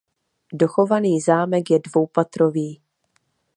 [0.53, 2.81] Dochovaný zámek je dvoupatrový.